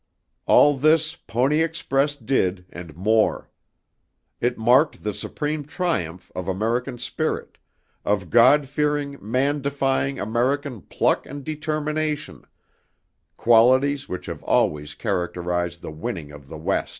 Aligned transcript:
All 0.47 0.75
this 0.79 1.15
Pony 1.15 1.61
Express 1.61 2.15
did 2.15 2.65
and 2.71 2.95
more. 2.95 3.51
It 4.39 4.57
marked 4.57 5.03
the 5.03 5.13
supreme 5.13 5.63
triumph 5.63 6.31
of 6.33 6.47
American 6.47 6.97
spirit, 6.97 7.59
of 8.03 8.31
God 8.31 8.67
fearing, 8.67 9.19
man 9.21 9.61
defying 9.61 10.19
American 10.19 10.81
pluck 10.81 11.27
and 11.27 11.43
determination 11.43 12.45
qualities 13.37 14.09
which 14.09 14.25
have 14.25 14.41
always 14.41 14.95
characterized 14.95 15.83
the 15.83 15.91
winning 15.91 16.31
of 16.31 16.47
the 16.47 16.57
West. 16.57 16.89